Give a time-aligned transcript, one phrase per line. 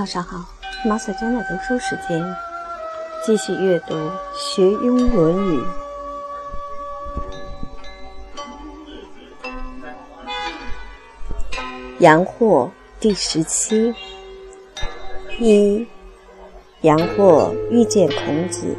[0.00, 0.42] 早上好，
[0.82, 2.24] 马小娟的读书时间，
[3.22, 3.94] 继续阅读
[4.34, 5.60] 《学庸论语》。
[11.98, 13.94] 阳货第十七。
[15.38, 15.86] 一，
[16.80, 18.74] 阳货遇见孔子，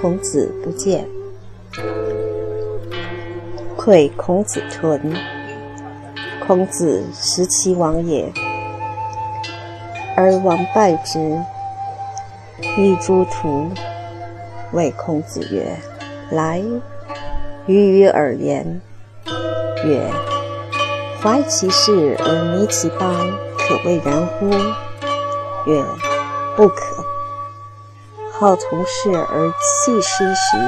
[0.00, 1.08] 孔子不见，
[3.76, 5.12] 窥孔子屯。
[6.46, 8.32] 孔子食其亡也。
[10.20, 11.18] 而王拜之，
[12.76, 13.70] 欲诸徒，
[14.70, 15.74] 谓孔子曰
[16.30, 16.62] ：“来，
[17.64, 18.82] 与与尔言。”
[19.82, 20.10] 曰
[21.22, 24.50] ：“怀其事而迷其邦，可谓然乎？”
[25.64, 25.82] 曰
[26.54, 27.02] ：“不可。”
[28.38, 30.58] 好从事而弃师时，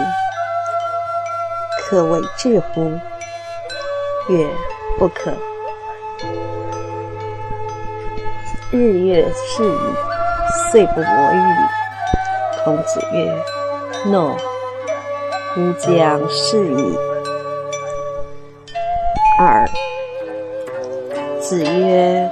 [1.83, 2.91] 可谓智乎？
[4.31, 4.49] 曰
[4.99, 5.31] ：“不可。”
[8.75, 9.79] 日月是矣，
[10.71, 11.39] 岁不我与。
[12.65, 13.31] 孔子曰
[14.11, 14.35] ：“诺，
[15.59, 16.99] 吾将是矣。”
[19.39, 19.69] 二。
[21.39, 22.31] 子曰：“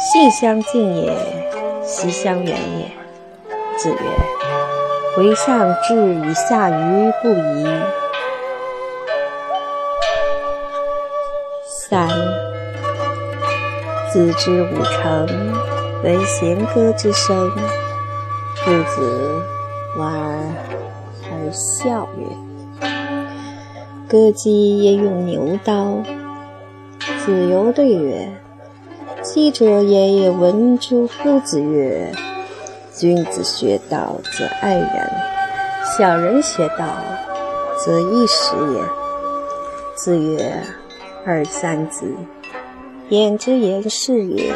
[0.00, 1.16] 性相近也，
[1.84, 2.90] 习相远也。”
[3.78, 3.96] 子曰
[5.22, 7.68] ：“为上智与下愚不移。”
[11.64, 12.08] 三。
[14.10, 15.26] 子之五成，
[16.02, 17.50] 为弦歌之声。
[18.56, 19.42] 父子
[19.96, 20.06] 闻
[21.30, 22.26] 而笑曰
[24.08, 26.02] ：“歌姬也用牛刀。”
[27.24, 28.32] 子游对曰
[29.22, 32.10] ：“昔者也也闻诸夫子曰
[32.96, 35.10] ：‘君子学道则爱人，
[35.98, 36.86] 小人学道
[37.84, 38.82] 则易时也。’”
[39.94, 40.62] 子曰
[41.26, 42.06] ：“二三子。”
[43.10, 44.52] 言之言是也，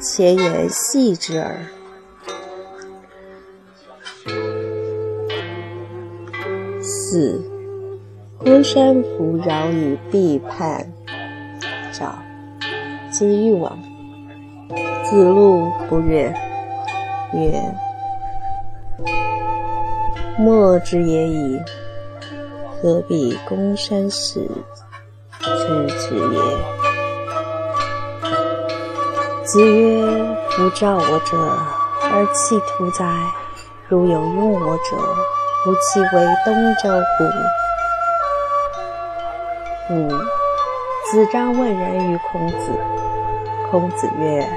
[0.00, 1.60] 且言戏之耳。
[6.80, 7.38] 四，
[8.38, 10.90] 公山弗扰以必叛。
[11.92, 12.14] 赵，
[13.10, 13.78] 子欲往，
[15.04, 16.34] 子路不悦，
[17.34, 17.62] 曰
[20.40, 21.60] ：“莫之也已，
[22.80, 24.40] 何必公山使
[25.42, 26.40] 之之也？”
[29.44, 30.06] 子曰
[30.50, 31.36] ：“夫召我者，
[32.04, 33.04] 而弃屠哉？
[33.88, 34.96] 如有用我者，
[35.66, 37.24] 吾其为东周乎？”
[39.94, 40.08] 五。
[41.10, 42.70] 子张问仁于孔子。
[43.70, 44.48] 孔子曰：“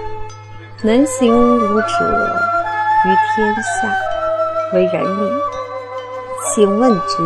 [0.83, 1.87] 能行吾者，
[3.05, 3.91] 于天下
[4.73, 5.31] 为仁矣。”
[6.53, 7.23] 请问之。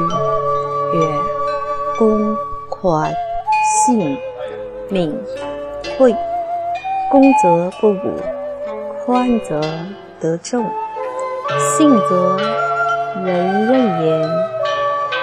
[0.93, 1.05] 曰
[1.99, 2.37] ：“公、
[2.69, 3.13] 宽、
[3.85, 4.17] 信、
[4.87, 5.13] 敏、
[5.97, 6.15] 惠。”
[7.11, 8.13] 恭则不武，
[9.03, 9.59] 宽则
[10.19, 10.63] 得众，
[11.57, 12.37] 信则
[13.25, 14.29] 人任言，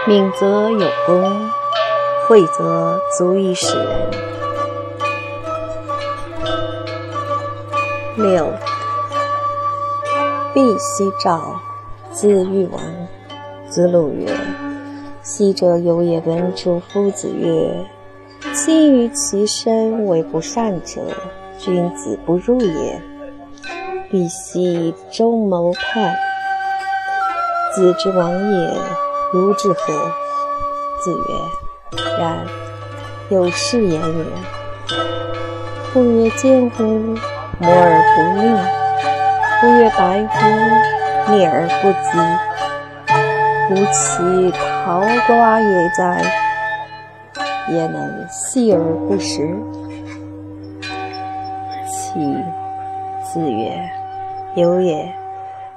[0.05, 1.49] 敏则有功，
[2.27, 4.11] 惠则足以使人。
[8.17, 8.53] 六，
[10.53, 11.55] 必夕召，
[12.11, 12.83] 子欲往。
[13.69, 14.27] 子路曰
[15.23, 17.87] ：“昔者有也闻诸夫子曰
[18.53, 21.01] ：‘亲于其身为不善者。’”
[21.59, 23.01] 君子不入也，
[24.11, 26.15] 必系周谋叛？
[27.75, 28.79] 子之亡也，
[29.33, 30.11] 如之何？
[31.03, 32.47] 子曰：然。
[33.29, 34.25] 有是言也。
[35.93, 36.85] 夫曰坚乎？
[37.59, 38.57] 摩而不令。
[39.61, 41.33] 夫曰白乎？
[41.33, 42.07] 灭而不击。
[43.69, 46.23] 吾其桃瓜也哉！
[47.71, 48.79] 焉能弃而
[49.09, 49.19] 不
[52.17, 52.45] 食？
[53.25, 53.91] 子曰
[54.57, 55.13] ：“有也。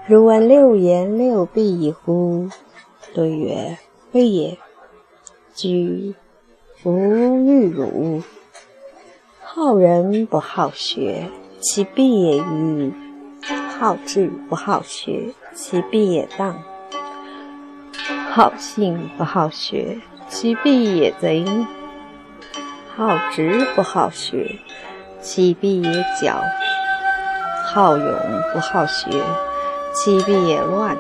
[0.06, 2.48] 如闻六言六必以乎？”
[3.14, 3.78] 对曰
[4.14, 4.58] ：“非也。
[5.56, 6.14] 居
[6.84, 6.94] 无
[7.44, 8.22] 欲汝。
[9.42, 11.26] 好人不好学，
[11.60, 12.92] 其必也愚；
[13.78, 16.54] 好智不好学，其必也当；
[18.32, 19.98] 好信不好学，
[20.30, 21.44] 其必也贼；
[22.96, 24.56] 好直不好学。”
[25.22, 26.42] 其必也矫，
[27.66, 28.20] 好勇
[28.54, 29.10] 不好学，
[29.94, 30.96] 其必也乱；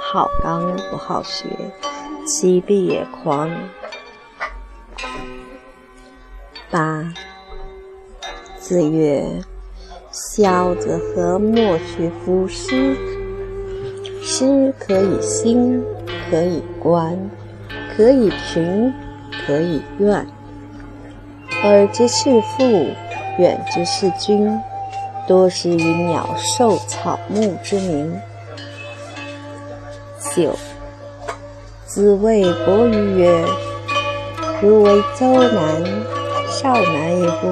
[0.00, 1.46] 好刚不好学，
[2.26, 3.50] 其必也狂。
[6.70, 7.04] 八
[8.58, 9.22] 子曰
[10.10, 12.96] ：“小则何莫学夫诗？
[14.22, 15.84] 诗可以兴，
[16.30, 17.16] 可以观，
[17.94, 18.92] 可以评，
[19.46, 20.26] 可以怨。
[21.62, 22.88] 而知是父。”
[23.36, 24.60] 远之是君，
[25.26, 28.20] 多是云鸟兽草木之名。
[30.34, 30.54] 九，
[31.84, 33.44] 子谓伯鱼曰
[34.62, 35.84] ：“如为周南、
[36.48, 37.48] 少南也乎？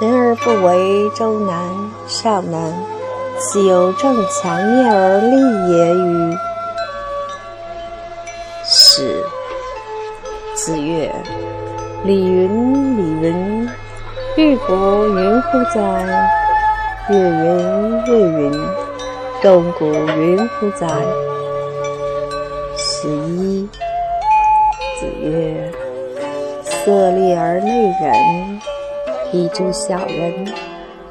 [0.00, 1.56] 人而不为周南、
[2.06, 2.74] 少南，
[3.38, 5.36] 岂有正强业而立
[5.72, 6.36] 也与？”
[8.64, 9.22] 十，
[10.54, 11.14] 子曰
[12.04, 13.68] ：“礼云，礼云。”
[14.36, 15.80] 玉帛云乎哉？
[17.08, 18.52] 月云，月云。
[19.40, 20.86] 钟鼓云乎哉？
[22.76, 23.66] 十一。
[25.00, 25.72] 子曰：
[26.62, 28.60] 色厉而内荏，
[29.32, 30.46] 彼之小人，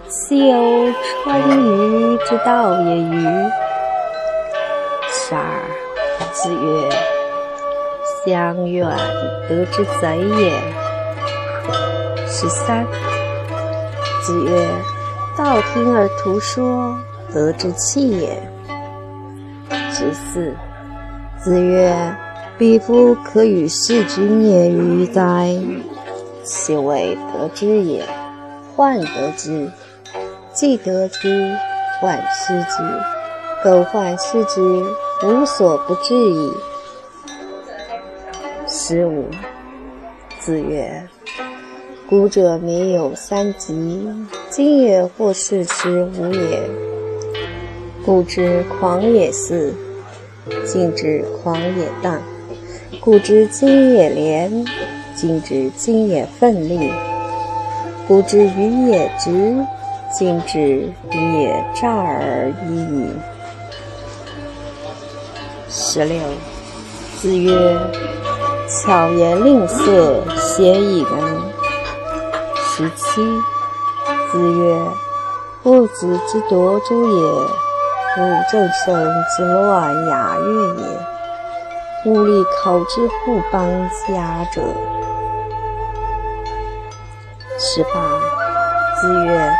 [0.07, 0.93] 其有
[1.23, 3.25] 穿于之道也与？
[5.09, 5.41] 十二。
[6.31, 6.89] 子曰：
[8.23, 8.87] 相远
[9.49, 10.51] 得之贼也。
[12.27, 12.85] 十三。
[14.25, 14.67] 子曰
[15.37, 16.97] ：“道听而图说，
[17.31, 18.41] 得之器也。”
[19.93, 20.51] 十四。
[21.39, 21.95] 子曰
[22.57, 25.55] ：“彼夫可与世君也与哉？
[26.43, 28.03] 其为得之也，
[28.75, 29.69] 患得之；
[30.51, 31.55] 既得之，
[32.01, 32.81] 患失之。
[33.63, 34.59] 苟患失之，
[35.23, 36.51] 无所不至矣。”
[38.67, 39.29] 十五。
[40.39, 41.07] 子曰。
[42.07, 44.07] 古者民有三急，
[44.51, 46.69] 今也或视之无也。
[48.05, 49.73] 古之狂也似，
[50.63, 52.19] 今之狂也荡；
[52.99, 54.63] 古之今也廉，
[55.15, 56.91] 今之今也奋力；
[58.07, 59.57] 古之愚也直，
[60.15, 60.59] 今之
[61.11, 63.09] 愚也诈而已矣。
[65.67, 66.19] 十六。
[67.19, 67.75] 子曰：
[68.69, 71.54] 巧言令色，鲜矣能。
[72.77, 73.25] 十七，
[74.33, 74.77] 子曰
[75.63, 77.23] ：“物子之夺诸也，
[78.17, 78.93] 吾正生
[79.37, 82.11] 之乱雅乐也。
[82.11, 83.65] 吾立考之不邦
[84.05, 84.61] 家者。”
[87.57, 88.19] 十八，
[88.99, 89.53] 子曰：“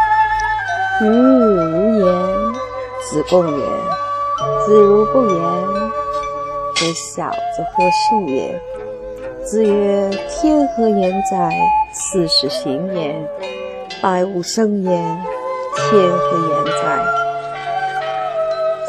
[1.00, 2.14] 予无言。”
[3.10, 3.66] 子贡曰
[4.68, 5.42] ：“子如不言，
[6.76, 8.62] 则小子何数也？”
[9.42, 11.50] 子曰：“天何言哉？
[12.16, 13.28] 斯是行焉。
[14.02, 15.24] 百物生焉，
[15.76, 17.04] 天何言哉？”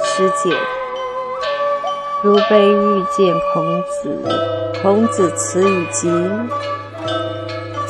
[0.05, 0.57] 十九。
[2.23, 4.17] 如悲遇见孔子，
[4.81, 6.09] 孔子辞以疾，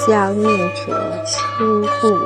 [0.07, 2.19] 将应者出户，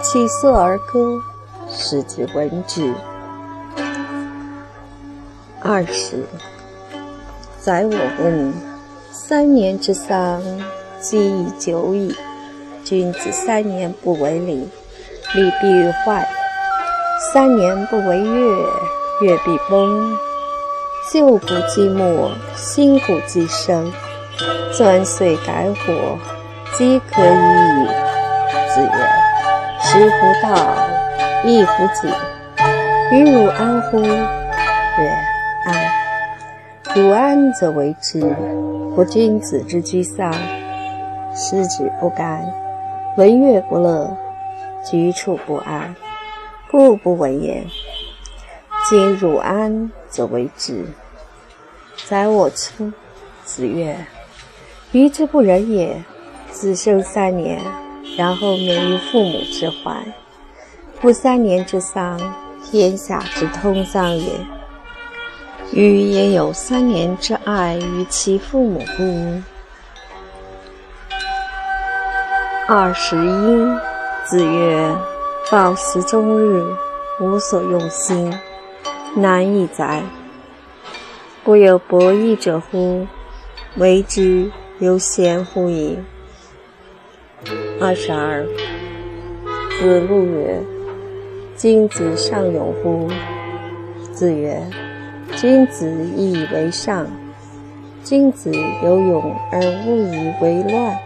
[0.00, 1.20] 起色而歌，
[1.68, 2.94] 使之闻之。
[5.60, 6.24] 二十。
[7.58, 8.54] 宰我问。
[9.10, 10.42] 三年之丧，
[11.04, 12.16] 既已久矣。
[12.82, 14.66] 君子三年不为礼，
[15.34, 16.24] 礼必坏；
[17.30, 18.66] 三年不为乐，
[19.20, 20.16] 乐必崩。
[21.12, 23.92] 旧谷既没，新谷既生。
[24.72, 26.18] 钻遂改火，
[26.76, 27.86] 饥可以矣。
[28.74, 28.88] 子曰
[29.84, 30.88] ：“食不道，
[31.44, 32.10] 衣不紧，
[33.12, 35.10] 于汝安乎？”曰
[35.66, 38.20] ：“安。”汝安则为之。
[38.94, 40.32] 夫君子之居丧，
[41.34, 42.46] 失之不甘，
[43.16, 44.16] 闻乐不乐，
[44.88, 45.94] 居处不安，
[46.70, 47.66] 故不闻焉。
[48.88, 50.84] 今汝安则为之。
[52.06, 52.92] 宰我出。
[53.44, 53.96] 子曰：
[54.92, 56.02] 愚之不仁也。
[56.50, 57.60] 子生三年，
[58.16, 59.96] 然后免于父母之怀。
[61.00, 62.16] 夫三年之丧，
[62.64, 64.30] 天下之通丧也。
[65.72, 69.42] 予也有三年之爱于其父母乎？
[72.66, 73.66] 二十一。
[74.24, 74.96] 子曰
[75.52, 76.64] ：“饱食终日，
[77.20, 78.32] 无所用心，
[79.14, 80.02] 难易哉！
[81.44, 83.06] 故有博弈者乎？
[83.76, 85.98] 为之犹贤乎矣。”
[87.78, 88.46] 二十二。
[89.78, 90.58] 子路曰
[91.58, 93.10] ：“君子尚勇乎？”
[94.10, 94.58] 子曰。
[95.36, 97.06] 君子以以为上，
[98.02, 98.50] 君子
[98.82, 100.96] 有勇而无以为乱，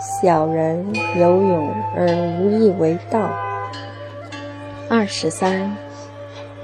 [0.00, 0.86] 小人
[1.16, 2.06] 有勇而
[2.40, 3.28] 无以为道。
[4.88, 5.76] 二十三，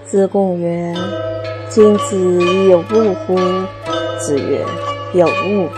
[0.05, 0.95] 子贡曰
[1.69, 3.37] ：“君子以有物乎？”
[4.19, 4.65] 子曰
[5.13, 5.69] ：“有物。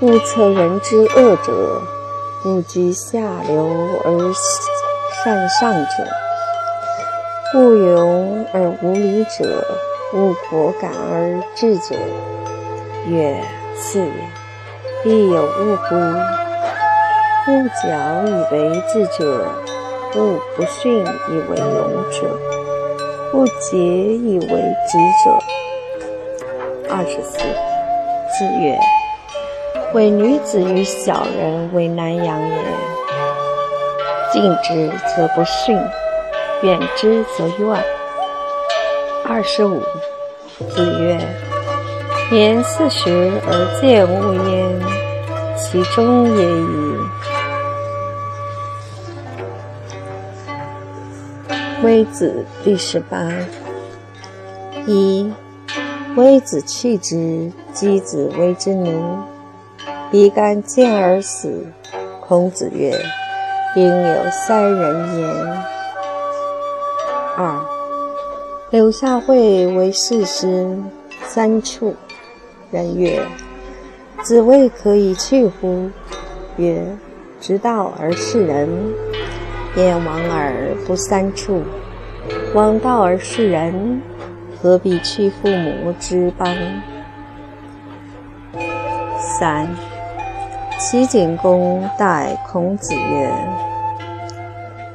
[0.00, 1.82] 物测人之恶者，
[2.46, 3.66] 勿居下流
[4.04, 4.32] 而
[5.22, 9.62] 善上者；物勇而无礼者。”
[10.14, 11.94] 勿果敢而智者，
[13.06, 13.42] 曰：
[13.80, 14.12] 次也。
[15.02, 15.94] 必有物乎？
[17.48, 17.88] 勿矫
[18.24, 19.44] 以为智者，
[20.14, 22.38] 勿不逊以为勇者，
[23.32, 24.46] 不洁以为
[24.86, 25.36] 直者。
[26.88, 28.78] 二十四，子曰
[29.92, 32.56] ：“为女子与小人为难养也。
[34.32, 35.76] 近之则不逊，
[36.62, 37.84] 远之则怨。”
[39.28, 39.80] 二十五，
[40.70, 41.18] 子曰
[42.30, 46.92] ：“年四十而见物焉，其中也已。”
[51.82, 53.28] 微子第十八。
[54.86, 55.32] 一，
[56.14, 59.18] 微子弃之，箕子为之奴，
[60.10, 61.66] 比干见而死。
[62.20, 62.96] 孔子曰
[63.74, 65.62] ：“应有三人言。”
[67.36, 67.60] 二，
[68.70, 70.78] 柳下惠为士师，
[71.24, 71.96] 三处。
[72.70, 73.20] 人曰
[74.22, 75.90] ：“子谓可以去乎？”
[76.58, 76.86] 曰
[77.40, 78.68] ：“直道而事人。”
[79.76, 81.62] 燕王而不三处，
[82.54, 84.02] 往道而事人，
[84.60, 86.54] 何必去父母之邦？
[89.18, 89.66] 三，
[90.78, 93.32] 齐景公待孔子曰：“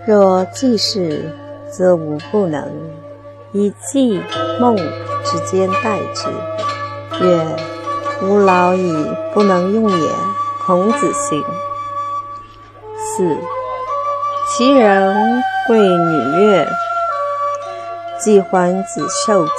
[0.06, 1.36] 若季氏，
[1.72, 2.72] 则吾不能，
[3.54, 4.22] 以季
[4.60, 6.30] 孟之间待之。”
[7.26, 7.46] 曰
[8.22, 10.10] ：“吾老矣，不能用也。”
[10.68, 11.44] 孔子行。
[12.96, 13.36] 四。
[14.50, 16.66] 其人贵女曰
[18.18, 19.54] ：“季桓子受之，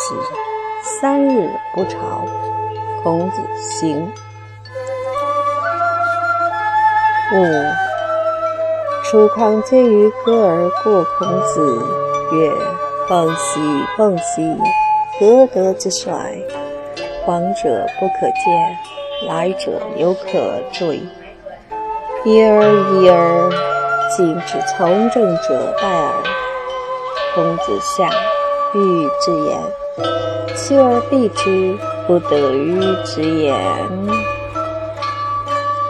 [0.83, 2.25] 三日不朝。”
[3.05, 4.11] 孔子行。
[7.35, 7.45] 五，
[9.05, 11.87] 楚狂皆于歌而过孔子
[12.33, 12.51] 曰
[13.07, 13.61] ：“凤兮
[13.97, 14.57] 凤兮，
[15.21, 16.43] 何德之衰？
[17.27, 21.03] 往者不可见，来者犹可追。
[22.25, 22.65] 一而
[22.95, 23.53] 一而。”
[24.19, 26.13] 今之从政者待耳。
[27.37, 28.11] 孔子下，
[28.75, 29.63] 欲与之言，
[30.57, 33.57] 求而避之，不得与之言。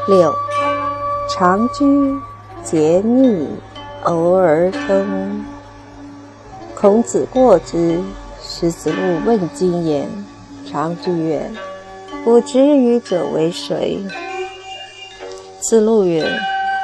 [0.08, 0.34] 六，
[1.30, 2.20] 常居
[2.62, 3.48] 节逆，
[4.02, 5.42] 偶而登。
[6.78, 7.98] 孔子过之，
[8.42, 10.06] 使子路问今言。
[10.70, 11.50] 常居曰
[12.26, 14.04] ：“不知与者为谁？”
[15.60, 16.30] 子路曰。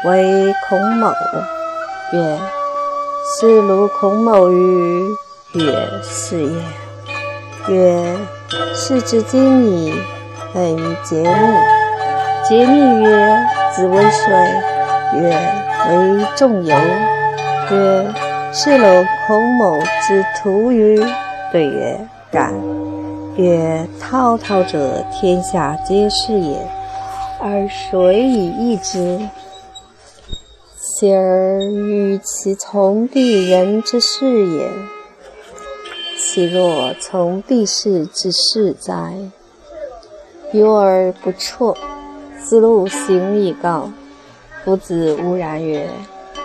[0.04, 1.08] 为孔某
[2.12, 2.38] 曰
[3.40, 5.08] ：“是鲁孔某于？”
[5.56, 6.62] 曰：“是也。”
[7.72, 8.16] 曰
[8.76, 9.94] ：“是之今矣，
[10.52, 11.26] 本于节逆。”
[12.46, 13.38] 节逆曰
[13.74, 14.30] ：“子为谁？”
[15.16, 15.30] 曰
[15.88, 16.76] ：“为仲由。”
[17.72, 18.14] 曰
[18.52, 21.02] ：“是鲁孔某之徒于？”
[21.50, 21.98] 对曰
[22.30, 22.52] ：“然。”
[23.36, 26.58] 曰：“滔滔者，天下皆是也，
[27.40, 29.18] 而谁以易之？”
[30.96, 34.70] 奚而与其从弟人之事也？
[36.16, 39.12] 其若从弟事之事哉？
[40.52, 41.76] 忧而不辍。
[42.40, 43.90] 子路行以告。
[44.64, 45.90] 夫子无然曰：“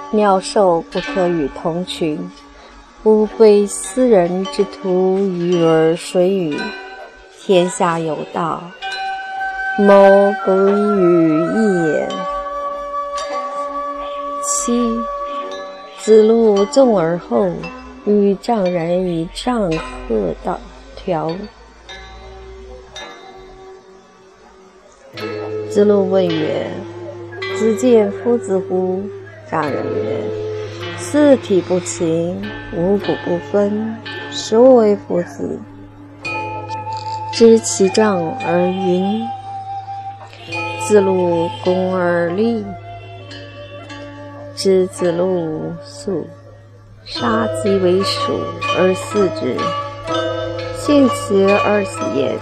[0.10, 2.20] 鸟兽不可与同群，
[3.03, 6.60] 吾非斯人之徒，与而谁与？
[7.39, 8.63] 天下有道，
[9.77, 12.10] 谋不与义也。”
[14.51, 15.00] 七，
[16.00, 17.51] 子路纵而后，
[18.06, 20.60] 与丈人以丈褐道
[20.96, 21.32] 条。
[25.70, 26.68] 子路问曰
[27.56, 29.03] ：“子见夫子乎？”
[29.51, 30.24] 丈人曰
[30.98, 32.41] ：“四体不勤，
[32.75, 33.96] 五谷不分，
[34.32, 35.60] 实为夫子。
[37.32, 39.22] 知其丈而云。”
[40.88, 42.65] 子路恭而立。
[44.62, 46.28] 知子路宿，
[47.06, 48.42] 杀鸡为鼠
[48.78, 49.56] 而饲之，
[50.78, 52.38] 献其而死焉。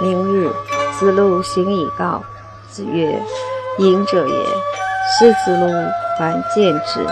[0.00, 0.50] 明日，
[0.98, 2.24] 子路行以告。
[2.68, 3.16] 子曰
[3.78, 4.34] ：“隐者也。”
[5.16, 5.70] 是子路
[6.18, 7.06] 反见之，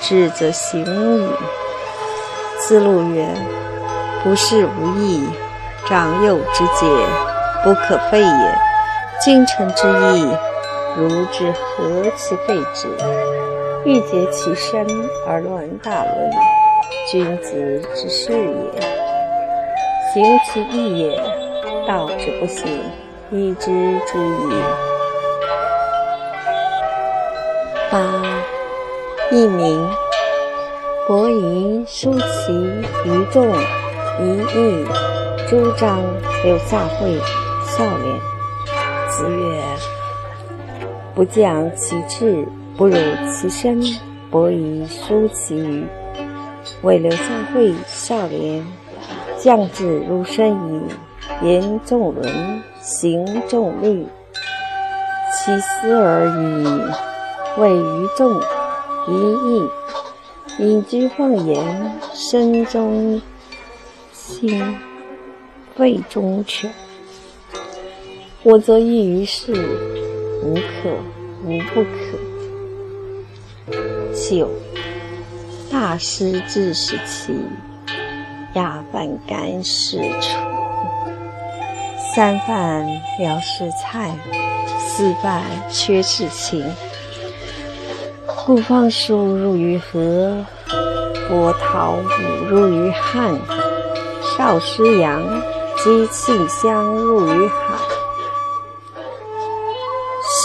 [0.00, 0.84] 至则行
[1.18, 1.28] 矣。
[2.60, 3.26] 子路曰
[4.22, 5.28] ：“不是无益，
[5.88, 6.86] 长幼之节，
[7.64, 8.58] 不可废也。
[9.20, 10.32] 君臣之义。”
[10.98, 12.88] 如之何其废之？
[13.84, 14.84] 欲竭其身
[15.24, 16.30] 而乱大伦，
[17.08, 18.80] 君子之事也。
[20.12, 21.22] 行其义也，
[21.86, 22.82] 道之不行，
[23.30, 23.66] 义之
[24.06, 24.60] 之矣。
[27.92, 28.00] 八，
[29.30, 29.88] 佚名。
[31.06, 32.52] 伯夷叔齐
[33.04, 33.48] 于众
[34.20, 34.84] 夷义，
[35.48, 36.00] 朱张
[36.42, 37.16] 柳下惠
[37.64, 38.20] 孝廉。
[39.08, 39.97] 子曰。
[41.18, 42.46] 不降其志，
[42.76, 42.94] 不辱
[43.28, 43.82] 其身。
[44.30, 45.84] 博以书其语，
[46.82, 48.64] 为刘孝惠少年，
[49.36, 50.82] 将至如身矣。
[51.42, 54.06] 言重伦，行重律，
[55.34, 58.40] 其思而语，谓于众，
[59.08, 59.68] 于义。
[60.60, 63.20] 隐居放言，身中
[64.12, 64.78] 心，
[65.74, 66.72] 肺中权。
[68.44, 69.52] 我则异于世，
[70.42, 70.90] 无可
[71.44, 72.18] 无不可。
[74.14, 74.48] 九，
[75.70, 77.32] 大师至时期，
[78.54, 80.38] 亚饭干事处。
[82.14, 82.86] 三饭
[83.18, 84.16] 聊是菜，
[84.78, 86.64] 四饭缺是情。
[88.46, 90.44] 故方叔入于河，
[91.28, 93.38] 波涛舞入于汉。
[94.36, 95.22] 少师扬，
[95.76, 97.87] 击庆香入于海。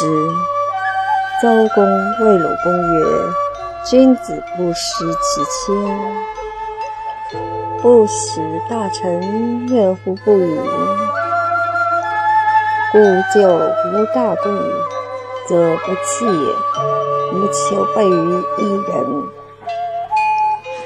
[0.04, 0.10] 十，
[1.42, 1.86] 周公
[2.20, 3.06] 谓鲁公曰
[3.86, 5.74] ：“君子不失其亲，
[7.82, 10.60] 不使大臣怨乎不已。”
[12.92, 13.00] 故
[13.34, 14.50] 就无大度，
[15.48, 16.54] 则不弃也。
[17.32, 19.24] 无求备于一人。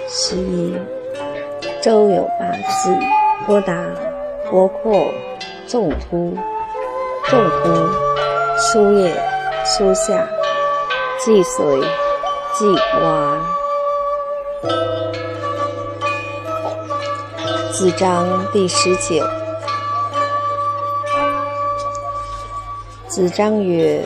[0.08, 0.78] 十一，
[1.82, 2.96] 周有八字：
[3.48, 3.74] 伯达、
[4.52, 5.12] 伯阔、
[5.68, 6.38] 仲突、
[7.26, 8.07] 仲突、
[8.78, 9.12] 叔夜、
[9.66, 10.30] 叔夏、
[11.20, 11.82] 季随、
[12.54, 13.42] 季瓜。
[17.74, 19.26] 子章第十九。
[23.08, 24.04] 子张曰：“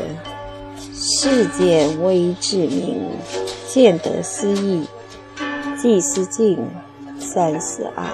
[0.96, 3.12] 世见微志明，
[3.68, 4.88] 见得思义，
[5.78, 6.66] 既思敬，
[7.20, 8.06] 三思爱，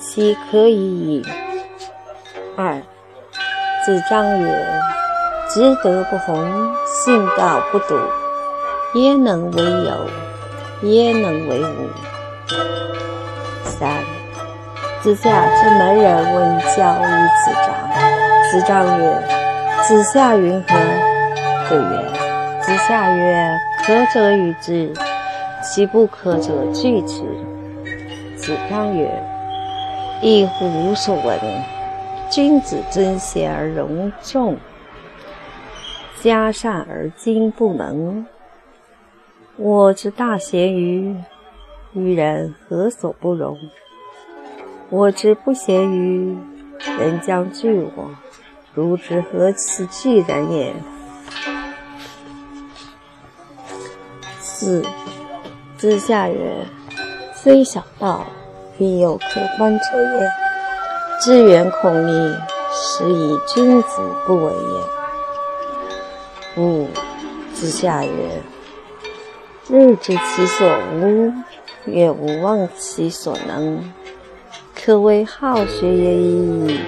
[0.00, 1.22] 其可以矣。”
[2.56, 2.80] 二
[3.84, 4.82] 子张曰
[5.56, 6.36] ：“知德不弘，
[6.84, 7.98] 信道不笃，
[8.92, 10.86] 焉能为有？
[10.86, 11.88] 焉能为无？”
[13.64, 13.88] 三
[15.02, 17.08] 子夏之门人问教于
[17.40, 17.72] 子张，
[18.50, 19.28] 子张曰。
[19.82, 20.76] 子夏云何？
[21.70, 22.12] 对曰：
[22.60, 24.92] 子夏曰：可者与之，
[25.62, 27.22] 其不可者拒之。
[28.36, 29.10] 子张曰：
[30.20, 31.40] 亦乎无所闻。
[32.28, 34.58] 君子尊贤而容众，
[36.26, 38.26] 嘉善而今不能。
[39.56, 41.14] 我之大贤于
[41.92, 43.56] 于人，何所不容？
[44.90, 46.36] 我之不贤于
[46.98, 48.10] 人，将惧我。
[48.74, 50.74] 如之何其巨人也？
[54.40, 54.84] 四
[55.78, 56.66] 子夏曰
[57.36, 58.26] ：“虽小道，
[58.76, 60.28] 必有可观者也。
[61.20, 62.34] 知远恐逆，
[62.72, 64.96] 是以君子不为也。”
[66.56, 66.88] 五
[67.52, 68.10] 子夏曰
[69.68, 71.30] ：“日知其所无，
[71.84, 73.92] 月无忘其所能，
[74.74, 76.80] 可谓好学也已。”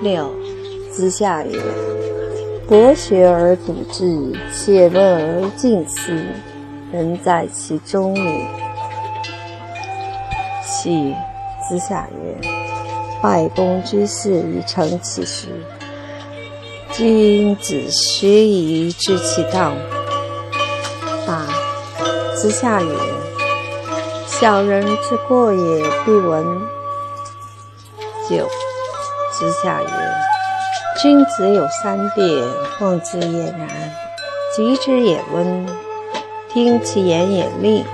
[0.00, 0.34] 六
[0.90, 1.60] 子夏曰
[2.66, 5.04] ：“博学而笃志，切问
[5.44, 6.18] 而近思，
[6.90, 8.46] 人在其中矣。”
[10.64, 11.14] 七
[11.68, 12.48] 子夏曰
[13.20, 15.48] ：“百公之事以成其事，
[16.98, 19.72] 君子学以知其道。”
[21.24, 21.46] 八
[22.34, 22.92] 子夏曰
[24.26, 26.44] ：“小人之过也，必闻。”
[28.28, 28.48] 九。
[29.30, 29.88] 子夏曰
[31.00, 32.42] ：“君子有三别，
[32.80, 33.68] 望之也然，
[34.56, 35.64] 及之也温，
[36.52, 37.86] 听其言也利。”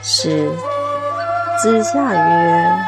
[0.00, 0.48] 十。
[1.60, 2.78] 子夏曰：“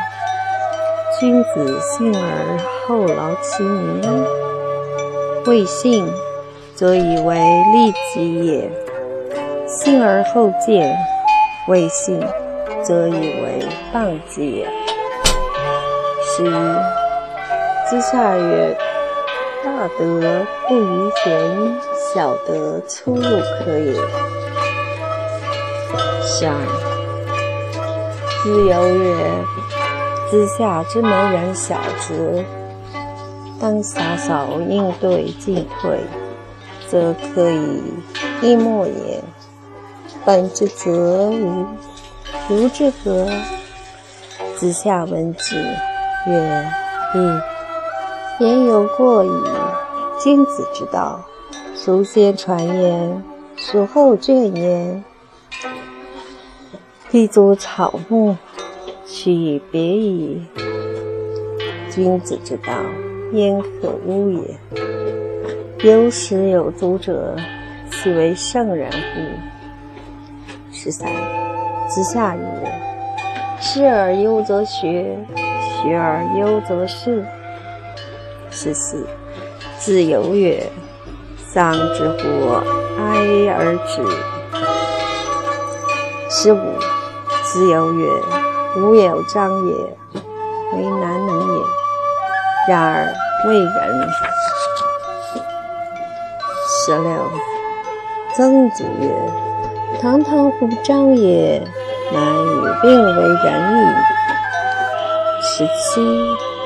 [1.19, 2.57] 君子信而
[2.87, 4.01] 后劳其民，
[5.47, 6.07] 未信，
[6.75, 8.69] 则以为利己也；
[9.67, 10.95] 信而后见，
[11.67, 12.21] 未信，
[12.83, 14.69] 则以为谤己也。”
[16.23, 16.51] 十一。
[17.89, 18.77] 子夏曰
[19.65, 21.81] ：“大德不逾贤，
[22.15, 23.95] 小德出入可也。”
[26.23, 26.55] 十二。
[28.45, 29.05] 子游曰
[30.31, 32.45] ：“子夏之谋人小则，
[33.61, 36.01] 当洒扫应对进退，
[36.89, 37.83] 则可以
[38.41, 39.23] 一莫也。
[40.25, 41.67] 本之则无，
[42.49, 43.29] 如之何？”
[44.57, 45.57] 子夏闻之
[46.27, 46.71] 曰
[47.15, 47.41] ：“亦。”
[48.45, 49.31] 言有过矣。
[50.19, 51.21] 君子之道，
[51.77, 53.23] 孰先传焉？
[53.57, 55.05] 孰后倦焉？
[57.11, 58.37] 地足草木，
[59.07, 60.43] 取别矣。
[61.91, 62.73] 君子之道，
[63.33, 64.59] 焉可污也？
[65.91, 67.37] 有始有足者，
[67.91, 68.97] 其为圣人乎？
[70.73, 71.09] 十三，
[71.89, 72.43] 子夏曰
[73.61, 75.17] ：“师而优则学，
[75.83, 77.25] 学而优则仕。”
[78.51, 79.07] 十四，
[79.79, 80.63] 子游曰
[81.39, 82.25] ：“丧之乎
[82.99, 84.03] 哀而止。”
[86.29, 86.59] 十五，
[87.43, 88.09] 子游曰
[88.77, 89.73] ：“吾有章也，
[90.75, 91.80] 为难能也。
[92.69, 93.13] 然而
[93.49, 93.71] 为人。”
[96.87, 97.31] 十六，
[98.35, 99.15] 曾子曰
[100.01, 101.63] ：“堂堂乎章也，
[102.13, 103.79] 难与病为仁矣。”
[105.43, 106.01] 十七，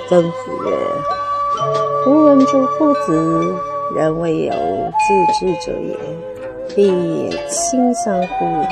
[0.09, 0.71] 曾子曰
[2.07, 3.57] ：“吾闻诸夫子，
[3.97, 5.97] 人未有自治者也，
[6.75, 8.67] 必也亲丧乎？”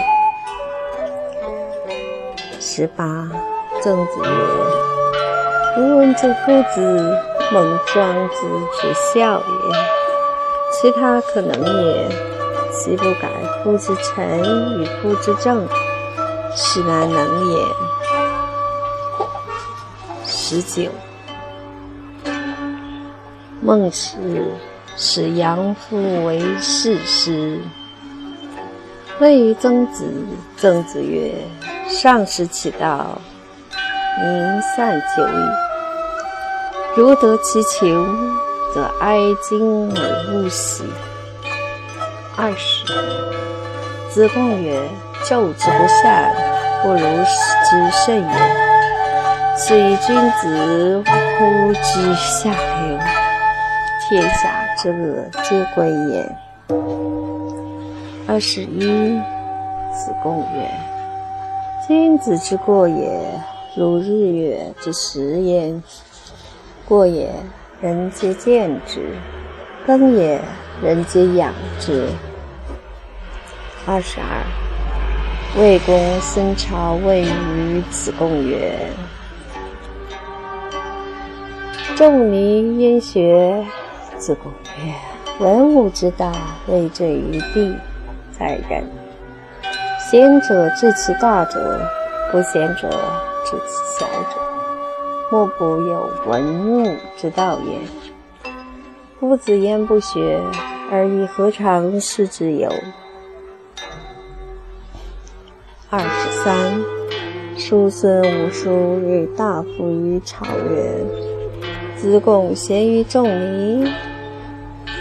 [2.61, 3.04] 十八，
[3.82, 4.28] 曾子曰
[5.74, 7.18] ：“吾闻诸夫子，
[7.50, 8.37] 孟庄子
[8.78, 9.44] 之孝也，
[10.70, 11.50] 其他可能
[11.87, 12.08] 也，
[12.70, 13.28] 其不改
[13.64, 14.38] 夫之臣
[14.78, 15.66] 与夫之政，
[16.54, 17.64] 是难能也。”
[20.26, 20.90] 十九，
[23.62, 24.18] 孟子
[24.94, 27.58] 使杨夫为士师，
[29.20, 30.04] 谓于曾子，
[30.58, 31.32] 曾子曰。
[31.88, 33.18] 上师其道，
[34.20, 35.33] 民散久矣。
[36.94, 38.07] 如得其情，
[38.75, 40.85] 则哀今而勿喜。
[42.37, 42.85] 二十。
[44.11, 44.79] 子贡曰
[45.25, 46.35] ：“纣之不善，
[46.83, 48.29] 不如之甚也。
[49.57, 52.98] 此以君子乎之下流，
[54.01, 56.37] 天下之恶皆归也。”
[58.29, 59.18] 二十一。
[59.94, 60.70] 子贡曰。
[61.87, 63.40] 君子之过也，
[63.74, 65.82] 如日月之食焉。
[66.85, 67.32] 过也，
[67.80, 69.00] 人皆见之；
[69.87, 70.38] 耕也，
[70.82, 72.06] 人皆养之。
[73.87, 74.26] 二十二。
[75.58, 78.78] 魏公孙朝问于子贡曰
[81.96, 83.64] ：“仲尼焉学？”
[84.18, 84.52] 子贡
[84.85, 84.92] 曰
[85.40, 86.30] ：“文武之道，
[86.68, 87.74] 为正于地，
[88.38, 88.85] 在人。”
[90.11, 91.80] 贤者治其大者，
[92.30, 92.88] 不贤者
[93.53, 94.41] 治其小者。
[95.31, 98.51] 莫不有文武之道也。
[99.21, 100.41] 夫子焉不学，
[100.91, 102.71] 而已何尝师之有？
[105.91, 106.81] 二十三，
[107.57, 110.95] 叔孙无叔与大夫于朝曰
[111.97, 113.93] ：“子贡贤于仲尼。”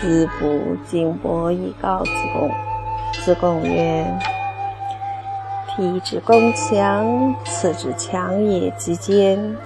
[0.02, 0.60] 子不
[0.90, 2.52] 敬伯以告子贡。
[3.24, 4.06] 子贡曰。
[5.82, 9.58] 以之攻强，此之强也极坚。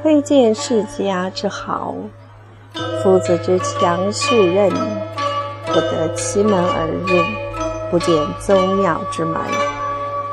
[0.00, 1.94] 窥见世家之好，
[3.02, 4.70] 夫子之强数任，
[5.66, 7.22] 不得其门而入，
[7.90, 9.38] 不见宗庙之门，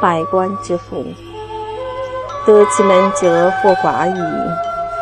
[0.02, 1.04] 百官之府，
[2.46, 4.20] 得其门者或寡矣。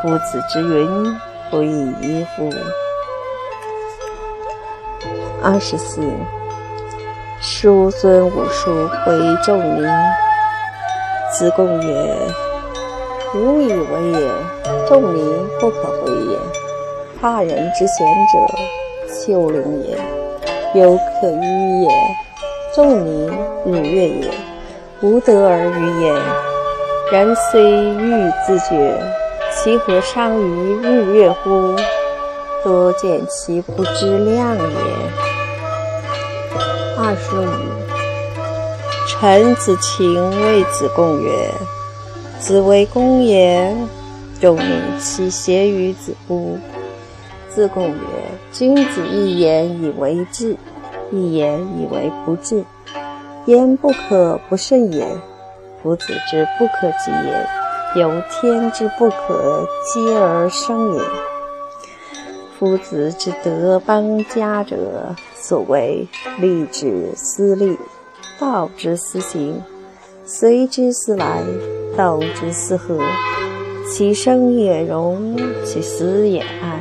[0.01, 1.19] 夫子之云，
[1.51, 2.49] 不亦乎？
[5.43, 6.01] 二十四。
[7.47, 9.85] 叔孙武叔回仲尼，
[11.31, 12.17] 子贡曰
[13.37, 14.31] ：“吾以为也，
[14.87, 16.39] 仲尼不可回也。
[17.21, 21.89] 他人之贤者，丘陵也，犹可与也。
[22.73, 23.31] 仲尼
[23.63, 24.31] 日月也，
[25.01, 26.13] 无德而与也。
[27.11, 28.99] 人虽欲自绝，
[29.51, 31.75] 其何伤于日月乎？
[32.63, 35.24] 多见其不知量也。”
[37.07, 37.45] 二十五，
[39.07, 41.51] 臣子禽谓子贡曰
[42.41, 43.71] ：“子为公也，
[44.41, 46.57] 仲尼其贤于子乎？”
[47.47, 47.95] 子贡曰
[48.51, 50.57] ：“君子一言以为治，
[51.11, 52.65] 一言以为不治。
[53.45, 55.07] 言不可不慎也。
[55.83, 59.63] 夫子之不可及也，有天之不可
[59.93, 61.01] 接而生也。
[62.57, 64.75] 夫子之德邦家者。”
[65.47, 66.07] 所谓
[66.39, 67.77] 利之思利，
[68.39, 69.61] 道之思行，
[70.25, 71.43] 随之思来，
[71.95, 72.99] 道之思和。
[73.87, 76.79] 其生也容，其死也哀。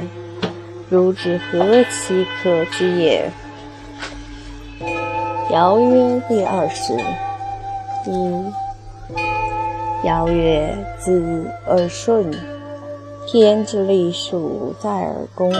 [0.88, 3.31] 如之何其可知也？
[5.50, 6.94] 尧曰：第二十
[8.11, 8.46] 一。
[10.07, 12.31] 尧曰：子而顺，
[13.27, 15.53] 天之利数在而公。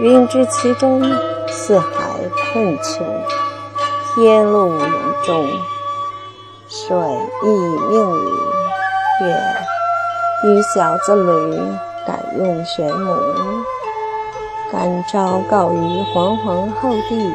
[0.00, 1.00] 云之其中，
[1.48, 1.86] 四海
[2.52, 3.06] 困穷，
[4.14, 4.90] 天路永
[5.24, 5.48] 终。
[6.68, 6.96] 水
[7.42, 8.28] 亦命于
[9.20, 9.38] 曰：
[10.44, 11.60] 予小之旅，
[12.06, 13.14] 敢用玄母。
[14.72, 17.30] 敢昭告于皇皇后帝，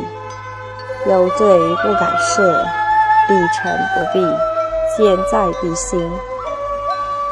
[1.07, 2.41] 有罪不敢赦，
[3.29, 4.25] 立臣不避，
[4.97, 6.11] 现在必行。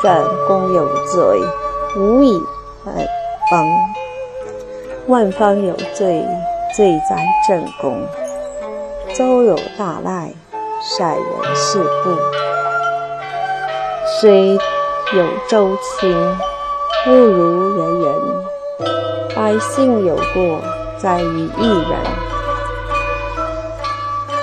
[0.03, 1.41] 朕公有罪，
[1.97, 2.39] 无以
[2.83, 2.95] 万
[3.49, 3.65] 方；
[5.07, 6.25] 万方有罪，
[6.75, 8.01] 罪在朕公。
[9.13, 10.33] 周有大赖，
[10.81, 12.09] 善人事故。
[14.19, 16.11] 虽有周亲，
[17.03, 18.15] 不如人人。
[19.35, 20.59] 百姓有过，
[20.97, 21.99] 在于一人。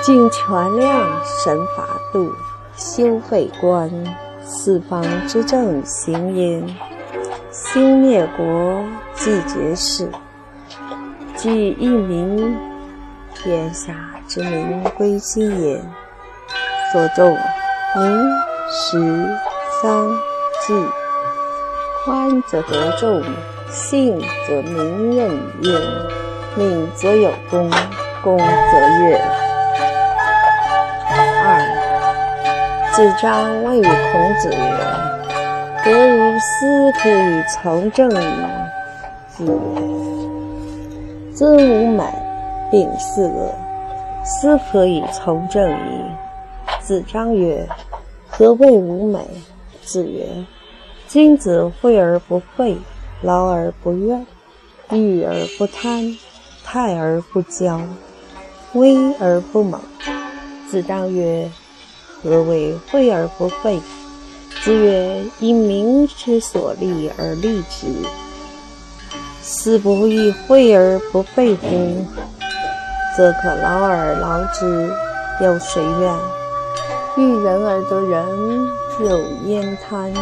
[0.01, 2.31] 尽权量，神法度，
[2.77, 3.91] 修废官，
[4.45, 6.65] 四方之政行焉。
[7.51, 8.45] 兴灭国，
[9.13, 10.09] 继绝世，
[11.43, 12.55] 即一民，
[13.35, 13.93] 天下
[14.29, 15.77] 之民归心也。
[16.93, 17.37] 所重
[17.97, 18.33] 名
[18.71, 19.27] 实。
[19.81, 19.91] 三
[20.65, 20.73] 纪，
[22.05, 23.21] 宽则得众，
[23.69, 25.29] 信则民任
[25.63, 25.81] 焉。
[26.55, 27.69] 命则有功，
[28.23, 29.21] 功则悦。
[31.43, 31.47] 二
[32.93, 34.57] 子张问于孔子曰
[35.83, 38.25] ：“何如斯可以从政矣？”
[39.27, 39.43] 子
[41.33, 42.03] 子曰：“尊吾美，
[42.71, 43.51] 并四恶，
[44.23, 46.01] 斯可以从政矣。”
[46.79, 47.67] 子张曰
[48.29, 49.19] ：“何谓吾美？”
[49.83, 50.27] 子曰
[51.09, 52.77] ：“君子惠而不费，
[53.21, 54.25] 劳而不怨，
[54.91, 56.15] 欲而不贪，
[56.63, 57.81] 泰而不骄，
[58.73, 59.81] 威而不猛。”
[60.69, 61.49] 子张曰
[62.21, 63.79] ：“何谓惠而不费？”
[64.63, 67.87] 子曰：“因民之所立而立之，
[69.43, 72.05] 斯不亦惠而不废乎？
[73.15, 74.89] 则可劳而劳之，
[75.41, 76.15] 又谁怨？
[77.17, 80.13] 欲人而得人。”有焉贪，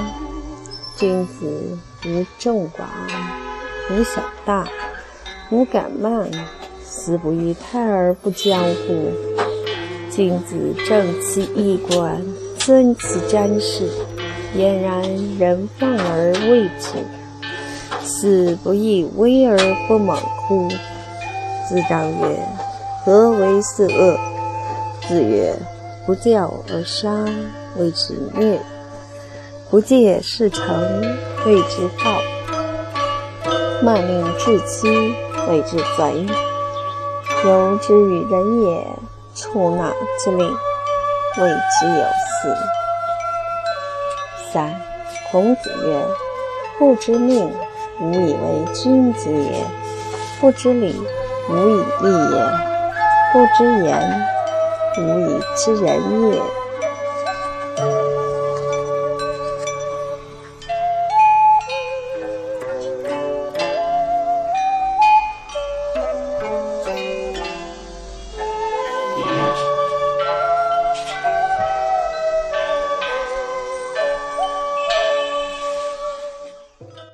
[0.95, 2.85] 君子无众寡，
[3.89, 4.65] 无小大，
[5.49, 6.31] 无敢慢，
[6.81, 9.11] 斯不欲泰而不骄乎？
[10.09, 12.23] 君子正其衣冠，
[12.57, 13.89] 尊其瞻视，
[14.55, 15.01] 俨然
[15.37, 17.05] 人放而畏之，
[18.03, 20.67] 死不亦威而不猛乎？
[21.67, 22.39] 子张曰
[23.05, 24.17] ：“何为是恶？”
[25.07, 25.55] 子曰
[26.05, 27.25] ：“不教而杀。”
[27.77, 28.59] 谓之虐；
[29.69, 31.01] 不戒事成，
[31.45, 32.19] 谓之暴；
[33.81, 34.89] 慢令至期，
[35.47, 36.27] 谓之贼。
[37.45, 38.85] 由之于人也，
[39.33, 40.45] 处纳之令，
[41.37, 42.57] 谓之有司。
[44.51, 44.75] 三，
[45.31, 46.05] 孔子曰
[46.77, 47.49] ：“不知命，
[48.01, 49.63] 无以为君子也；
[50.39, 50.99] 不知礼，
[51.49, 52.45] 无以立也；
[53.31, 54.25] 不知言，
[54.97, 56.41] 无以知人也。”